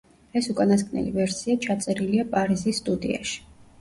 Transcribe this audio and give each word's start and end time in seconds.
ეს 0.39 0.47
უკანასკნელი 0.53 1.13
ვერსია 1.17 1.57
ჩაწერილია 1.67 2.25
პარიზის 2.35 2.81
სტუდიაში. 2.85 3.37